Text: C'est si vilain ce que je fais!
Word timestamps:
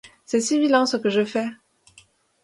C'est 0.25 0.41
si 0.41 0.57
vilain 0.57 0.87
ce 0.87 0.97
que 0.97 1.09
je 1.11 1.23
fais! 1.23 1.45